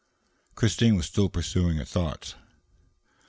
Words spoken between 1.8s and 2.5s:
thoughts.